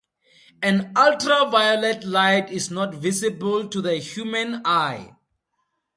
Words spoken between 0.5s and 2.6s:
An ultraviolet light